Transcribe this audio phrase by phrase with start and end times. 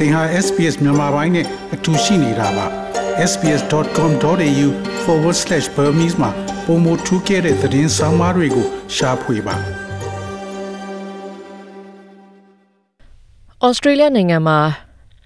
[0.00, 2.66] သင်ဟာ SPS မြန်မာပိုင်းနဲ့အတူရှိနေတာပါ
[3.30, 6.30] sps.com.au/burmese မှာ
[6.66, 9.56] ပုံမထူးခဲ့တဲ့သတင်းစာမားတွေကိုရှားဖွေပါ
[13.64, 14.58] ဩစတြေးလျနိုင်ငံမှာ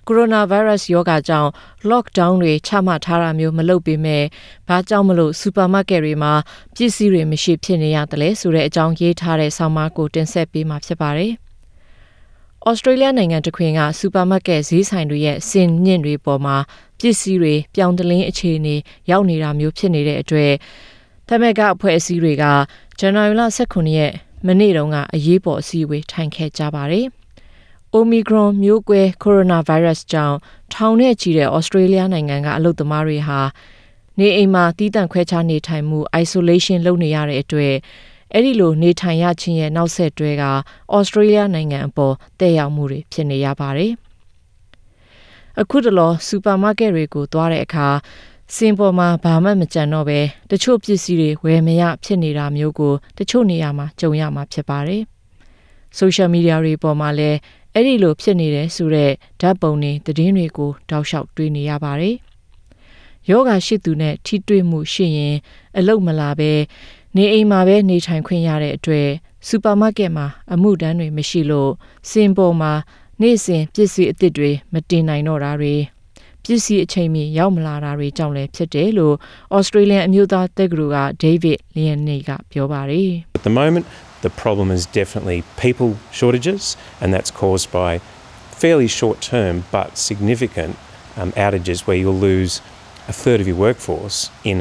[0.06, 1.50] ကိုရိုနာဗိုင်းရပ်စ်ရောဂါကြောင့်
[1.90, 4.24] lockdown တွေချမှတ်ထားတာမျိုးမလုပ်ပေမဲ့
[4.68, 6.32] ဘာကြောင့်မလို့စူပါမားကတ်တွေမှာ
[6.76, 11.34] ပစ္စည်းတွေမရှိဖြစ်နေရတယ်လဲဆိုတဲ့အကြောင်းရေးထားတဲ့ဆောင်းပါးကိုတင်ဆက်ပေးမှာဖြစ်ပါတယ်။
[12.68, 16.56] ဩစတြေးလျနိုင်ငံတခွင်ကစူပါမားကတ်ဈေးဆိုင်တွေရဲ့စင်မြင့်တွေပေါ်မှာ
[16.98, 18.76] ပစ္စည်းတွေပြောင်းတလင်းအခြေအနေ
[19.10, 20.52] ရောက်နေတာမျိုးဖြစ်နေတဲ့အတွက်
[21.28, 22.44] တမက်ကအဖွဲ့အစည်းတွေက
[22.98, 24.12] ဇန်နဝါရီလ18ရက်
[24.46, 27.06] မနေ့တုန်းကအရေးပေါ်အစည်းအဝေးထိုင်ခဲ့ကြပါတယ်။
[27.94, 30.36] Omicron မျိုးကွဲ coronavirus ကြောင့်
[30.74, 33.40] ထောင်နဲ့ချီတဲ့ဩစတြေးလျနိုင်ငံကအလုပ်သမားတွေဟာ
[34.18, 37.74] နေအိမ်မှာတီးတန့်ခွဲခြားနေထိုင်မှု isolation လုပ်နေရတဲ့အတွက်
[38.34, 40.44] အဲ့ဒီလိုနေထိုင်ရခြင်းရဲ့နောက်ဆက်တွဲက
[40.94, 43.92] ဩစတြေးလျနိုင်ငံအပေါ်တည်ရောက်မှုတွေဖြစ်နေရပါတယ်။
[45.60, 47.88] အခုတလောစူပါမားကတ်တွေကိုသွားတဲ့အခါ
[48.54, 55.02] စင်ပေါ်မှာဘာမှမကြံတော့ပဲတချို့ပစ္စည်းတွေဝယ်မရဖြစ်နေတာမျိုးကိုတချို့နေရာမှာကြုံရမှာဖြစ်ပါတယ်။
[55.98, 57.38] social media တွေပေါ်မှာလည်း
[57.74, 62.16] အဲ့ဒီလိုဖြစ်နေတယ်ဆိုတဲ့ဓာတ်ပုံတွေသတင်းတွေကိုတောက်လျှောက်တွေ့နေရပါတယ်။
[63.30, 65.36] ယောဂရှိသူနဲ့ထိတွေ့မှုရှိရင်
[65.78, 66.52] အလုတ်မလာပဲ
[67.16, 69.08] နေအိမ်မှာပဲနေထိုင်ခွင့်ရတဲ့အတွက်
[69.48, 71.70] စူပါမားကတ်မှာအမှုတန်းတွေမရှိလို့
[72.10, 72.72] စင်ပေါ်မှာ
[73.20, 75.74] နေ့စဉ်ပစ္စည်းအသစ်တွေမတင်နိုင်တော့တာတွေ
[76.44, 79.14] ပစ္စည်းအချိန်မီရောက်မလာတာတွေကြောင့်လည်းဖြစ်တယ်လို့
[79.56, 83.84] ဩစတြေးလျအမျိုးသားတက္ကသိုလ်က David Liane ကပြောပါတယ် At the moment,
[84.26, 86.62] the problem is definitely people shortages,
[87.00, 87.92] and that's caused by
[88.62, 90.72] fairly short term but significant
[91.20, 92.52] um, outages where you'll lose
[93.12, 94.18] a third of your workforce
[94.50, 94.58] in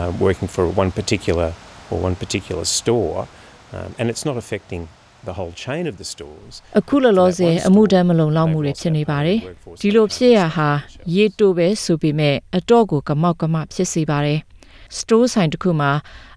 [0.00, 1.48] uh, working for one particular
[1.90, 3.28] or one particular store,
[3.76, 4.82] um, and it's not affecting
[5.24, 6.52] the whole chain of the stores.
[6.78, 9.38] အခုလောလောဆယ်အမှုတမ်းမလုံလောက်မှုတွေဖြစ်နေပါတယ်။
[9.80, 10.68] ဒီလိုဖြစ်ရဟာ
[11.14, 14.40] ရေတိုပဲဆိုပေမဲ့အတော့ကိုကမောက်ကမဖြစ်စေပါတယ်။
[14.98, 15.92] store ဆိုင်တစ်ခုမှာ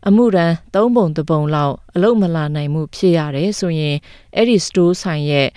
[0.07, 3.97] အမှုတမ်း၃ပုံတစ်ပုံလောက်အလုံးမလာနိုင်မှုဖြစ်ရတယ်ဆိုရင်
[4.35, 5.47] အဲ့ဒီ store ဆိုင်ရဲ့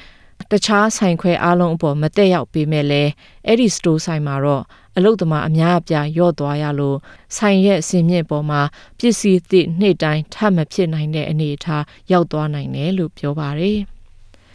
[0.51, 3.11] တခြားဆိုင်ခွဲအားလုံးအပေါ်မတက်ရောက်ပေမဲ့လည်း
[3.47, 4.65] အဲ့ဒီ store ဆိုင်မှာတော့
[4.97, 6.99] အလုတ်သမားအများအပြားရော့သွားရလို့
[7.37, 8.61] ဆိုင်ရဲ့အစင်မြင့်ပေါ်မှာ
[8.99, 13.79] ပစ္စည်းသည့်နေ့တိုင်းထပ်မဖြစ်နိုင်တဲ့အနေအထားရောက်သွားနိုင်တယ်လို့ပြောပါတယ်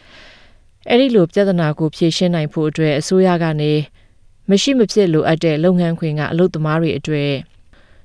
[0.88, 3.72] ။အဲ့ဒီလိုပြဿနာကိုဖြေရှင်းနိုင်ဖို့အတွက်အစိုးရကနေ
[4.50, 7.32] မရှိမဖြစ်လိုအပ်တဲ့လုပ်ငန်းခွင်ကအလုတ်သမားတွေအတွက်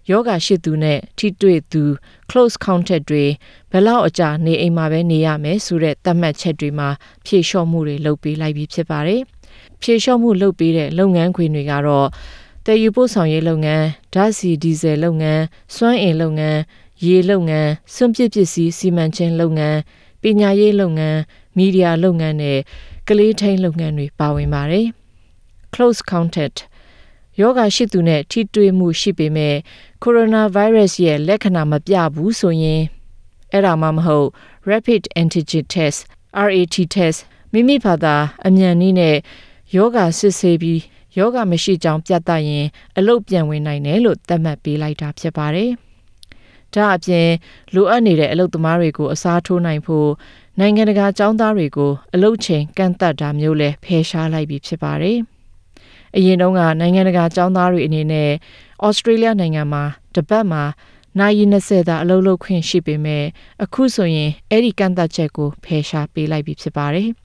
[0.10, 1.84] ယောဂရှိသူနဲ့ထိတွေ့သူ
[2.30, 3.26] close contact တွေ
[3.72, 6.90] ဘယ်လောက်အကြာနေအိမ်မှာပဲနေရမယ်ဆိုတဲ့သတ်မှတ်ချက်တွေမှာ
[7.26, 9.22] ဖြေလျှော့မှုတွေလုပ်ပေးလိုက်ပြီးဖြစ်ပါတယ်။
[9.82, 12.08] ဖြေလျှော့မှုလုပ်ပေးတဲ့လုပ်ငန်းခွင်တွေကတော့
[12.66, 15.44] တည်ယူပို့ဆောင်ရေးလုပ်ငန်းဓာတ်ဆီဒီဇယ်လုပ်ငန်း
[15.76, 16.60] စွမ်းအင်လုပ်ငန်း
[17.06, 19.78] ရေလုပ်ငန်းစွန့်ပစ်ပစ္စည်းစီမံချင်းလုပ်ငန်း
[20.22, 21.20] ပညာရေးလုပ်ငန်း
[21.58, 22.60] မီဒီယာလုပ်ငန်းနဲ့
[23.08, 24.88] ကလေးထိန်လုပ်ငန်းတွေပါဝင်ပါတယ်။
[25.74, 26.58] close contact
[27.40, 29.56] ယောဂရှိသူနဲ့ထိတွေ့မှုရှိပေမဲ့
[30.04, 32.82] ကိုရိုနာဗိုင်းရပ်စ်ရဲ့လက္ခဏာမပြဘူးဆိုရင်
[33.52, 34.28] အဲ့ဒါမှမဟုတ်
[34.70, 36.00] rapid antigen test
[36.48, 37.20] RAT test
[37.56, 38.16] မိမိဘာသာ
[38.48, 39.16] အမြန်နည်းနဲ့
[39.76, 40.82] ယောဂစစ်ဆေးပြီး
[41.18, 42.66] ယောဂမရှိကြောင်းပြသရင်
[42.98, 45.70] အလုတ်ပြန်ဝင်နိုင်တယ်လို့သတ်မှတ်ပေးလိုက်တာဖြစ်ပါတယ်။
[46.74, 47.30] ဒါအပြင်
[47.74, 50.10] လိုအပ်နေတဲ့အလုတ်သမားတွေကိုအစားထိုးနိုင်ဖို့
[50.60, 55.18] နိုင်ငံတကာចောင်းသားတွေကိုအလုတ်ချိန်ကန့်သတ်တာမျိုးလည်းဖယ်ရှားလိုက်ပြီးဖြစ်ပါတယ်။
[56.16, 58.32] အရင်တုန်းကနိုင်ငံတကာចောင်းသားတွေအနေနဲ့
[58.86, 59.84] ဩစတြေးလျနိုင်ငံမှာ
[60.16, 60.64] တပတ်မှာ
[61.20, 63.24] နိုင်20သာအလုပ်လုပ်ခွင့်ရှိပေမဲ့
[63.64, 67.12] အခုဆိုရင်အဲ့ဒီကန့်သတ်ချက်ကိုဖယ်ရှားပေးလိုက်ပြီဖြစ်ပါတယ်။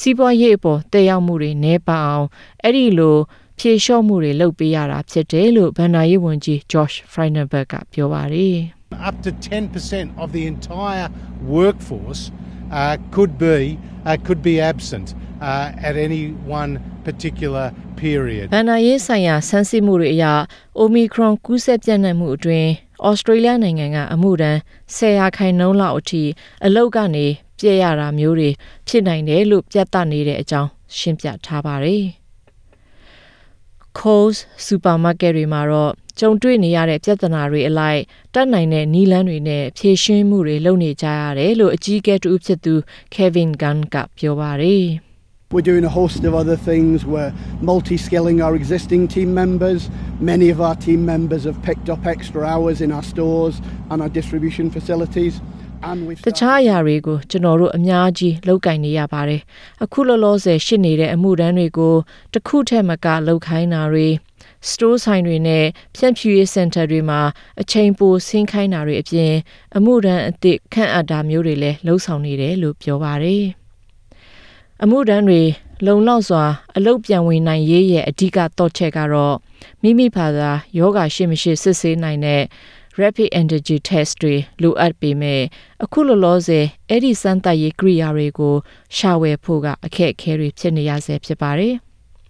[0.00, 2.26] စီးပွားရေးအပေါ်တည်ရောက်မှုတွေနည်းပါအောင်
[2.62, 3.16] အဲ့ဒီလို
[3.58, 8.56] ဖြေလျှော့မှုတွေလုပ်ပေးရတာဖြစ်တယ်လို့ဗန်နာရေးဝန်ကြီး Josh Frydenberg ကပြောပါတယ်။
[9.08, 11.08] up to 10% of the entire
[11.56, 12.22] workforce
[12.78, 13.78] uh, could be
[14.08, 15.06] uh, could be absent
[15.40, 16.22] uh, at any
[16.60, 16.72] one
[17.06, 17.66] particular
[18.02, 18.46] period.
[18.54, 20.24] ဗန်နာရေးဆိုင်ရာဆန်းစစ်မှုတွေအရ
[20.82, 22.68] Omicron ကူးစက်ပြန့်နှံ့မှုအတွင်း
[23.06, 24.58] ဩစတြေးလျနိုင်ငံကအမှုတန်း
[24.96, 26.22] 10ရာခိုင်နှုန်းလောက်အထိ
[26.66, 27.26] အလောက်ကနေ
[27.58, 28.50] ပြည့်ရတာမျိုးတွေ
[28.88, 32.04] ဖြစ်နိုင်တယ်လို့ပြသနေတဲ့အကြောင်းရှင်းပြထားပါတယ်။
[33.98, 38.00] Coles supermarket တွေမှာတော့ကြုံတွေ့နေရတဲ့ပြဿနာတွေအလိုက်
[38.34, 42.74] တတ်နိုင်တဲ့နီးလန်းတွေနဲ့ဖြေရှင်းမှုတွေလုပ်နေကြရတယ်လို့အကြီးအကဲတူဖြစ်သူ
[43.14, 44.86] Kevin Gunn ကပြောပါတယ်။
[45.50, 47.06] We're doing a host of other things.
[47.06, 47.32] We're
[47.62, 49.88] multi skilling our existing team members.
[50.20, 53.54] Many of our team members have picked up extra hours in our stores
[53.90, 55.40] and our distribution facilities.
[55.82, 59.40] And we've တခြားအရာတွေကိုကျွန်တော်တို့အများကြီးလုပ်ကင်နေရပါတယ်။
[59.84, 61.94] အခုလောလောဆယ်ရှိနေတဲ့အမှုတန်းတွေကို
[62.32, 64.08] တစ်ခုထက်မကလုပ်ခိုင်းတာတွေ
[64.68, 65.64] store ဆိုင်တွေနဲ့
[65.96, 67.20] ဖြန့်ဖြူးရေး center တွေမှာ
[67.60, 69.34] အချိန်ပိုဆင်းခိုင်းတာတွေအပြင်
[69.76, 73.44] အမှုတန်းအသစ်ခန့်အပ်တာမျိုးတွေလည်းလှုပ်ဆောင်နေတယ်လို့ပြောပါတယ်။
[74.82, 75.42] အမှုတန်းတွေ
[75.86, 76.44] လုံလောက်စွာ
[76.76, 79.36] အလုတ်ပြန်ဝင်နိုင်ရေးရဲ့အဓိကတော့ချက်ကတော့
[79.82, 82.42] မိမိဘာသာယောဂရှိမရှိစစ်ဆေးနိုင်တဲ့
[83.00, 85.42] rapid antigen test တွေလိုအပ်ပေမဲ့
[85.84, 88.54] အခုလောလောဆယ်အဲ့ဒီစမ်းသပ်ရေးကိရိယာတွေကို
[88.96, 91.74] ရှာဝယ်ဖို့ကအခက်အခဲတွေဖြစ်နေရဆဲဖြစ်ပါတယ်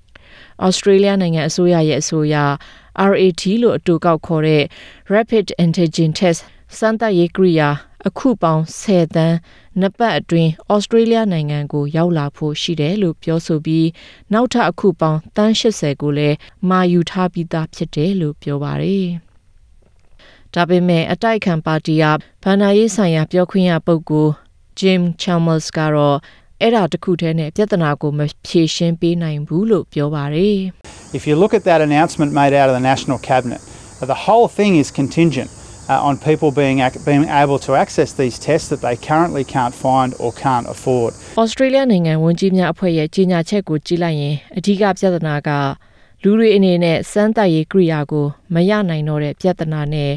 [0.66, 2.36] ။Australia နိုင်ငံအစိုးရရဲ့အဆိုအရ
[3.10, 4.64] RAT လို့အတူကောက်ခေါ်တဲ့
[5.14, 6.40] Rapid Antigen Test
[6.76, 7.68] စမ်းသပ်ရေးကိရိယာ
[8.06, 9.36] အခုပေါင်း10တန်း
[9.80, 13.88] နှစ်ပတ်အတွင်းဩစတြေးလျနိုင်ငံကိုရောက်လာဖို့ရှိတယ်လို့ပြောဆိုပြီး
[14.32, 16.36] နောက်ထပ်အခုပေါင်းတန်း80ကိုလည်း
[16.70, 19.08] မာယူထားပြီးသားဖြစ်တယ်လို့ပြောပါတယ်။
[20.54, 22.04] ဒါပေမဲ့အတိုက်ခံပါတီက
[22.42, 24.32] ဗန်နာရေးဆိုင်ရာပြောခွင့်ရပုဂ္ဂိုလ်
[24.80, 26.18] Jim Chalmers ကတော့
[26.60, 30.58] အဲ့ဒါတခုတည်းနဲ့ပြဿနာကိုမဖြေရှင်းပေးနိုင်ဘူးလို့ပြောပါတယ်။
[31.18, 33.60] If you look at that announcement made out of the National Cabinet,
[34.00, 35.48] uh, the whole thing is contingent
[35.92, 39.74] uh, on people being, ac- being able to access these tests that they currently can't
[39.84, 41.10] find or can't afford.
[41.44, 45.50] Australia နိုင်ငံဝန်ကြီးများအဖွဲ့ရဲ့ကြီးညာချက်ကိုကြည့်လိုက်ရင်အဓိကပြဿနာက
[46.22, 50.12] လူတွေအနေနဲ့စမ်းသပ်ရေးကိရိယာကိုမရနိုင်တော့တဲ့ပြဿနာနဲ့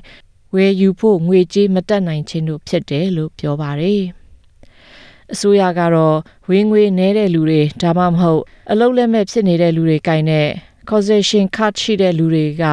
[0.53, 4.01] ဝယ်ယူဖို့ငွေကြေးမတက်နိုင်ခြင်းတို့ဖြစ်တယ်လို့ပြောပါတယ်။
[5.33, 6.17] အစိုးရကတော့
[6.49, 10.47] ဝင်ငွေနည်းတဲ့လူတွေဒါမှမဟုတ်အလုပ်လက်မဲ့ဖြစ်နေတဲ့လူတွေကင်တဲ့
[10.89, 12.63] causation card ရှိတဲ့လူတွေက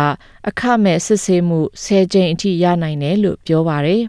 [0.48, 4.02] အခမဲ့စစ်ဆေးမှု10ကြိမ်အထိရနိုင်တယ်လို့ပြောပါတယ်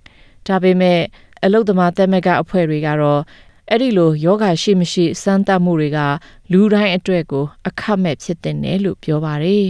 [0.46, 1.00] ။ဒါပေမဲ့
[1.44, 3.22] အလုတ်သမားတက်မကအဖွဲ့တွေကတော့
[3.70, 5.98] အဲ့ဒီလိုယောဂရှိမရှိစမ်းသပ်မှုတွေက
[6.52, 9.66] လူတိုင်းအတွက်ကို အခမဲ့ဖြစ်တဲ့နယ်လို့ပြောပါတယ်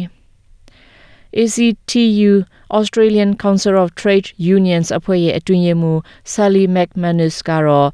[1.42, 2.32] ။ACTU
[2.78, 5.98] Australian Council of Trade Unions အဖွဲ့ရဲ့အတွင်းရေးမှူး
[6.32, 7.88] Sally McManus ကတော့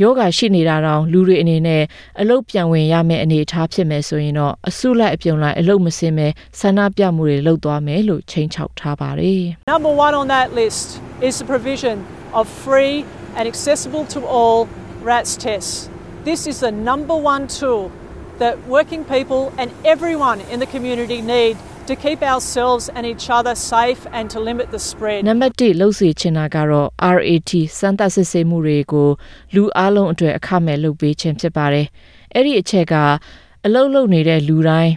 [0.00, 1.82] ယောဂရှိနေတာတောင်လူတွေအနေနဲ့
[2.20, 6.28] အလုတ်ပြန်ဝင်ရမယ့်အနေအထားဖြစ်မယ်ဆိုရင်တော့အစုလိုက်အပြုံလိုက်အလုတ်မစင်းပဲ
[6.60, 9.42] ဆန္ဒပြမှုတွေလုပ်သွားမယ်လို့ချိန်ချောက်ထားပါတယ်
[9.74, 10.86] Number one on that list
[11.28, 11.96] is the provision
[12.38, 12.96] of free
[13.36, 14.58] and accessible to all
[15.10, 15.74] RATS tests.
[16.30, 17.82] This is the number one tool
[18.42, 23.54] that working people and everyone in the community need to keep ourselves and each other
[23.54, 25.20] safe and to limit the spread.
[25.28, 29.08] နံပါတ်1လှုပ်စီချင်တာကတော့ RAT စမ်းသပ်စစ်ဆေးမှုတွေကို
[29.54, 31.86] လူအလုံးအတွက်အခမဲ့လုပ်ပေးခြင်းဖြစ်ပါတယ်။
[32.34, 32.94] အဲ့ဒီအချက်က
[33.64, 34.92] အလုတ်လုံနေတဲ့လူတိုင်း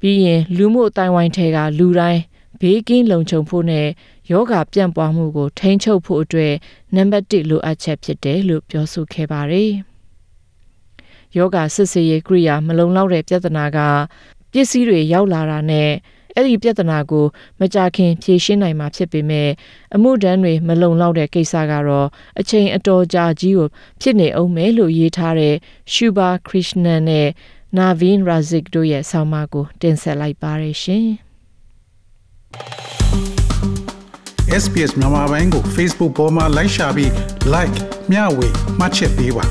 [0.00, 2.20] ပြီးရင်လူမှုအတိုင်းဝိုင်းထဲကလူတိုင်း
[2.60, 3.86] ဘေးကင်းလုံခြုံဖို့နဲ့
[4.30, 6.54] ယောဂပြန့်ပွားမှုကိုထိန်းချုပ်ဖို့အတွက်
[6.96, 9.72] နံပါတ်1လိုအပ်ချက်ဖြစ်တယ်လို့ပြောဆိုခဲ့ပါတယ်။
[11.36, 13.78] ယောဂစစ်ဆေးရေးကိရိယာမလုံလောက်တဲ့ပြဿနာက
[14.52, 15.90] ပစ္စည်းတွေရောက်လာတာနဲ့
[16.34, 17.24] အဲ့ဒီပြဿနာကို
[17.60, 19.50] မကြခင်ဖြေရှင်းနိုင်မှာဖြစ်ပေမဲ့
[19.94, 22.08] အမှုတန်းတွေမလုံလောက်တဲ့ကိစ္စကတော့
[22.40, 23.68] အချိန်အတော်ကြာကြီးကို
[24.00, 25.54] ဖြစ်နေအောင်မယ်လို့ရေးထားတဲ့
[25.92, 27.28] Shubha Krishnan နဲ့
[27.76, 31.06] Naveen Razik တို့ရဲ့ဆောင်းပါးကိုတင်ဆက်လိုက်ပါရရှင်။
[34.62, 37.10] SPS မြန်မာပိုင်းကို Facebook ပေါ်မှာ like ရှာပြီး
[37.54, 37.76] like
[38.10, 38.48] မျှဝေ
[38.78, 39.44] မှတ်ချက်ပေးပါ